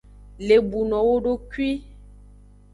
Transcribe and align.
Lebuno 0.47 0.97
wodokwi. 1.07 1.69